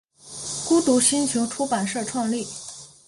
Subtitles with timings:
[0.67, 2.47] 孤独星球出版社创立。